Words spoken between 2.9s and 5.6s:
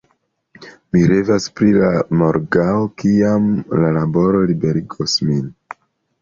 kiam la laboro liberigos min.